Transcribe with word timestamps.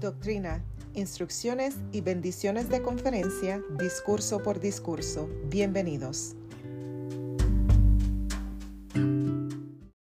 Doctrina, 0.00 0.62
instrucciones 0.92 1.78
y 1.90 2.02
bendiciones 2.02 2.68
de 2.68 2.82
conferencia, 2.82 3.62
discurso 3.78 4.42
por 4.42 4.60
discurso. 4.60 5.26
Bienvenidos. 5.44 6.36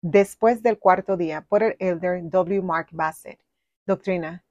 Después 0.01 0.63
del 0.63 0.79
cuarto 0.79 1.15
día, 1.15 1.45
por 1.47 1.61
el 1.61 1.75
elder 1.77 2.27
W. 2.27 2.63
Mark 2.63 2.87
Bassett. 2.91 3.39
Doctrina. 3.85 4.43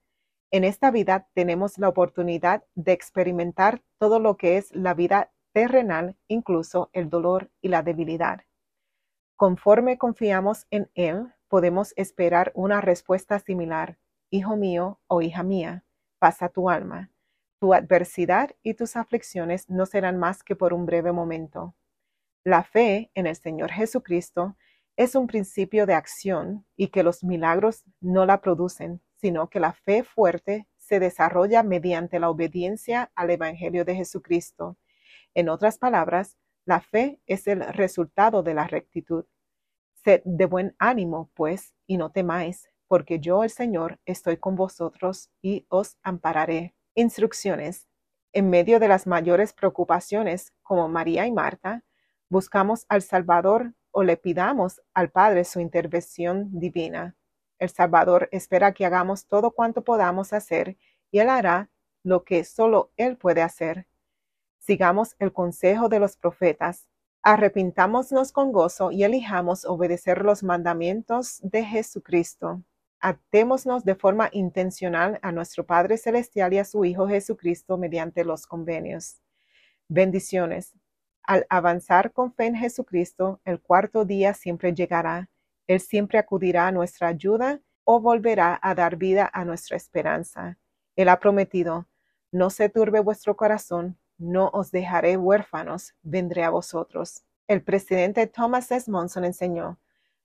En 0.49 0.63
esta 0.63 0.91
vida 0.91 1.27
tenemos 1.33 1.77
la 1.77 1.89
oportunidad 1.89 2.63
de 2.75 2.93
experimentar 2.93 3.83
todo 3.97 4.21
lo 4.21 4.37
que 4.37 4.55
es 4.55 4.73
la 4.73 4.93
vida 4.93 5.33
terrenal, 5.51 6.15
incluso 6.29 6.89
el 6.93 7.09
dolor 7.09 7.51
y 7.61 7.67
la 7.67 7.83
debilidad. 7.83 8.43
Conforme 9.35 9.97
confiamos 9.97 10.67
en 10.71 10.89
Él, 10.93 11.33
podemos 11.49 11.91
esperar 11.97 12.53
una 12.55 12.79
respuesta 12.79 13.39
similar 13.39 13.97
Hijo 14.29 14.57
mío 14.57 14.99
o 15.07 15.21
hija 15.21 15.43
mía, 15.43 15.85
pasa 16.19 16.49
tu 16.49 16.69
alma. 16.69 17.11
Tu 17.59 17.73
adversidad 17.73 18.51
y 18.61 18.73
tus 18.73 18.95
aflicciones 18.95 19.69
no 19.69 19.85
serán 19.85 20.17
más 20.17 20.43
que 20.43 20.55
por 20.55 20.73
un 20.73 20.85
breve 20.85 21.11
momento. 21.11 21.75
La 22.43 22.63
fe 22.63 23.09
en 23.15 23.25
el 23.25 23.35
Señor 23.35 23.71
Jesucristo 23.71 24.57
es 24.97 25.15
un 25.15 25.27
principio 25.27 25.85
de 25.85 25.93
acción 25.93 26.65
y 26.75 26.89
que 26.89 27.03
los 27.03 27.23
milagros 27.23 27.83
no 28.01 28.25
la 28.25 28.41
producen, 28.41 29.01
sino 29.15 29.49
que 29.49 29.59
la 29.59 29.73
fe 29.73 30.03
fuerte 30.03 30.67
se 30.77 30.99
desarrolla 30.99 31.63
mediante 31.63 32.19
la 32.19 32.29
obediencia 32.29 33.11
al 33.15 33.29
Evangelio 33.29 33.85
de 33.85 33.95
Jesucristo. 33.95 34.77
En 35.33 35.49
otras 35.49 35.77
palabras, 35.77 36.37
la 36.65 36.81
fe 36.81 37.21
es 37.27 37.47
el 37.47 37.61
resultado 37.61 38.43
de 38.43 38.53
la 38.53 38.67
rectitud. 38.67 39.25
Sed 40.03 40.21
de 40.25 40.45
buen 40.45 40.75
ánimo, 40.79 41.29
pues, 41.33 41.73
y 41.85 41.97
no 41.97 42.11
temáis, 42.11 42.69
porque 42.87 43.19
yo 43.19 43.43
el 43.43 43.49
Señor 43.49 43.99
estoy 44.05 44.37
con 44.37 44.55
vosotros 44.55 45.29
y 45.41 45.65
os 45.69 45.97
ampararé. 46.03 46.75
Instrucciones. 46.95 47.87
En 48.33 48.49
medio 48.49 48.79
de 48.79 48.87
las 48.87 49.07
mayores 49.07 49.53
preocupaciones, 49.53 50.53
como 50.61 50.87
María 50.87 51.25
y 51.25 51.31
Marta, 51.31 51.83
buscamos 52.29 52.85
al 52.89 53.01
Salvador 53.01 53.73
o 53.91 54.03
le 54.03 54.17
pidamos 54.17 54.81
al 54.93 55.09
Padre 55.09 55.43
su 55.43 55.59
intervención 55.59 56.59
divina. 56.59 57.15
El 57.59 57.69
Salvador 57.69 58.29
espera 58.31 58.73
que 58.73 58.85
hagamos 58.85 59.25
todo 59.25 59.51
cuanto 59.51 59.83
podamos 59.83 60.33
hacer 60.33 60.77
y 61.09 61.19
Él 61.19 61.29
hará 61.29 61.69
lo 62.03 62.23
que 62.23 62.43
solo 62.43 62.91
Él 62.95 63.17
puede 63.17 63.41
hacer. 63.41 63.87
Sigamos 64.59 65.15
el 65.19 65.33
consejo 65.33 65.89
de 65.89 65.99
los 65.99 66.17
profetas. 66.17 66.87
Arrepintámonos 67.23 68.31
con 68.31 68.51
gozo 68.51 68.91
y 68.91 69.03
elijamos 69.03 69.65
obedecer 69.65 70.23
los 70.23 70.43
mandamientos 70.43 71.39
de 71.41 71.63
Jesucristo. 71.63 72.63
Atémonos 73.07 73.85
de 73.85 73.95
forma 73.95 74.27
intencional 74.33 75.17
a 75.21 75.31
nuestro 75.31 75.65
Padre 75.65 75.97
Celestial 75.97 76.51
y 76.51 76.57
a 76.57 76.65
su 76.65 76.83
Hijo 76.83 77.07
Jesucristo 77.07 77.77
mediante 77.77 78.25
los 78.25 78.45
convenios. 78.45 79.21
Bendiciones. 79.87 80.73
Al 81.23 81.45
avanzar 81.49 82.11
con 82.11 82.33
fe 82.33 82.47
en 82.47 82.55
Jesucristo, 82.55 83.39
el 83.45 83.61
cuarto 83.61 84.03
día 84.03 84.33
siempre 84.33 84.73
llegará. 84.73 85.29
Él 85.67 85.79
siempre 85.79 86.17
acudirá 86.17 86.67
a 86.67 86.73
nuestra 86.73 87.07
ayuda 87.07 87.61
o 87.85 88.01
volverá 88.01 88.59
a 88.61 88.75
dar 88.75 88.97
vida 88.97 89.31
a 89.31 89.45
nuestra 89.45 89.77
esperanza. 89.77 90.57
Él 90.97 91.07
ha 91.07 91.17
prometido, 91.17 91.87
no 92.33 92.49
se 92.49 92.67
turbe 92.67 92.99
vuestro 92.99 93.37
corazón, 93.37 93.97
no 94.17 94.49
os 94.49 94.69
dejaré 94.69 95.15
huérfanos, 95.15 95.95
vendré 96.01 96.43
a 96.43 96.49
vosotros. 96.49 97.23
El 97.47 97.63
presidente 97.63 98.27
Thomas 98.27 98.69
S. 98.69 98.91
Monson 98.91 99.23
enseñó, 99.23 99.79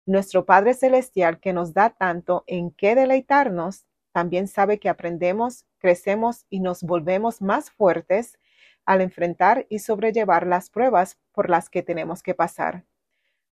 nuestro 0.07 0.45
Padre 0.45 0.75
Celestial, 0.75 1.41
que 1.41 1.53
nos 1.53 1.75
da 1.75 1.91
tanto 1.91 2.45
en 2.47 2.71
qué 2.71 2.95
deleitarnos, 2.95 3.87
también 4.13 4.47
sabe 4.47 4.79
que 4.79 4.89
aprendemos, 4.89 5.65
crecemos 5.79 6.45
y 6.51 6.61
nos 6.61 6.83
volvemos 6.83 7.41
más 7.41 7.71
fuertes 7.71 8.39
al 8.85 9.01
enfrentar 9.01 9.67
y 9.69 9.79
sobrellevar 9.79 10.47
las 10.47 10.71
pruebas 10.71 11.19
por 11.33 11.49
las 11.49 11.71
que 11.71 11.83
tenemos 11.83 12.23
que 12.23 12.35
pasar. 12.35 12.85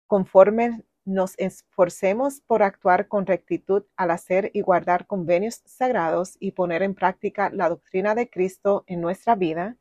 Conforme 0.07 0.83
nos 1.05 1.33
esforcemos 1.37 2.41
por 2.41 2.63
actuar 2.63 3.07
con 3.07 3.25
rectitud 3.25 3.83
al 3.97 4.11
hacer 4.11 4.51
y 4.53 4.61
guardar 4.61 5.07
convenios 5.07 5.61
sagrados 5.65 6.37
y 6.39 6.51
poner 6.51 6.83
en 6.83 6.95
práctica 6.95 7.49
la 7.49 7.69
doctrina 7.69 8.15
de 8.15 8.29
Cristo 8.29 8.83
en 8.87 9.01
nuestra 9.01 9.35
vida, 9.35 9.77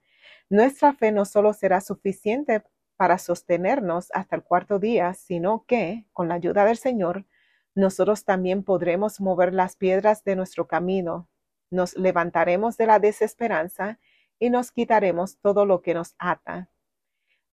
nuestra 0.48 0.92
fe 0.92 1.12
no 1.12 1.24
solo 1.24 1.52
será 1.52 1.80
suficiente 1.80 2.62
para 2.96 3.18
sostenernos 3.18 4.08
hasta 4.12 4.36
el 4.36 4.42
cuarto 4.42 4.78
día, 4.78 5.14
sino 5.14 5.64
que, 5.66 6.06
con 6.12 6.28
la 6.28 6.34
ayuda 6.34 6.64
del 6.64 6.76
Señor, 6.76 7.26
nosotros 7.74 8.24
también 8.24 8.64
podremos 8.64 9.20
mover 9.20 9.54
las 9.54 9.76
piedras 9.76 10.24
de 10.24 10.36
nuestro 10.36 10.68
camino, 10.68 11.28
nos 11.70 11.96
levantaremos 11.96 12.76
de 12.76 12.86
la 12.86 12.98
desesperanza 12.98 13.98
y 14.38 14.50
nos 14.50 14.72
quitaremos 14.72 15.38
todo 15.38 15.64
lo 15.64 15.80
que 15.80 15.94
nos 15.94 16.14
ata. 16.18 16.68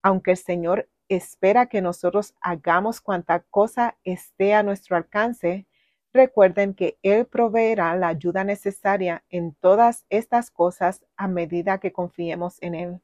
Aunque 0.01 0.31
el 0.31 0.38
Señor 0.38 0.89
espera 1.07 1.67
que 1.67 1.81
nosotros 1.81 2.35
hagamos 2.41 3.01
cuanta 3.01 3.39
cosa 3.50 3.97
esté 4.03 4.53
a 4.53 4.63
nuestro 4.63 4.97
alcance, 4.97 5.67
recuerden 6.13 6.73
que 6.73 6.97
Él 7.01 7.25
proveerá 7.25 7.95
la 7.95 8.09
ayuda 8.09 8.44
necesaria 8.44 9.23
en 9.29 9.56
todas 9.56 10.06
estas 10.09 10.51
cosas 10.51 11.06
a 11.16 11.27
medida 11.27 11.79
que 11.79 11.91
confiemos 11.94 12.57
en 12.61 12.75
Él. 12.75 13.01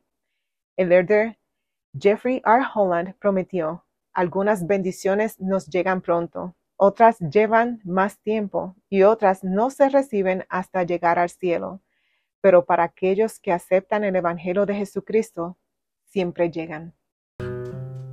El 0.78 0.92
elder 0.92 1.38
Jeffrey 1.98 2.42
R. 2.46 2.62
Holland 2.74 3.16
prometió, 3.20 3.86
algunas 4.12 4.68
bendiciones 4.68 5.40
nos 5.40 5.68
llegan 5.68 6.02
pronto, 6.02 6.56
otras 6.76 7.18
llevan 7.20 7.80
más 7.86 8.20
tiempo 8.20 8.76
y 8.90 9.04
otras 9.04 9.46
no 9.46 9.70
se 9.70 9.88
reciben 9.88 10.46
hasta 10.50 10.84
llegar 10.84 11.20
al 11.20 11.30
cielo, 11.30 11.82
pero 12.42 12.66
para 12.66 12.84
aquellos 12.84 13.40
que 13.40 13.54
aceptan 13.54 14.04
el 14.04 14.16
Evangelio 14.18 14.66
de 14.66 14.76
Jesucristo, 14.76 15.58
siempre 16.04 16.52
llegan. 16.52 16.94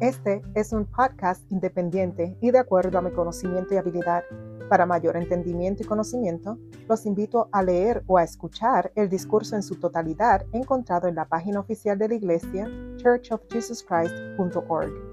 Este 0.02 0.42
es 0.56 0.72
un 0.72 0.86
podcast 0.86 1.44
independiente 1.52 2.36
y 2.40 2.50
de 2.50 2.58
acuerdo 2.58 2.98
a 2.98 3.02
mi 3.02 3.12
conocimiento 3.12 3.72
y 3.72 3.76
habilidad. 3.76 4.24
Para 4.68 4.84
mayor 4.84 5.16
entendimiento 5.16 5.84
y 5.84 5.86
conocimiento, 5.86 6.58
los 6.88 7.06
invito 7.06 7.48
a 7.52 7.62
leer 7.62 8.02
o 8.08 8.18
a 8.18 8.24
escuchar 8.24 8.90
el 8.96 9.08
discurso 9.08 9.54
en 9.54 9.62
su 9.62 9.76
totalidad 9.76 10.44
encontrado 10.52 11.06
en 11.06 11.14
la 11.14 11.26
página 11.26 11.60
oficial 11.60 11.96
de 11.98 12.08
la 12.08 12.16
iglesia 12.16 12.68
churchofjesuschrist.org. 12.96 15.11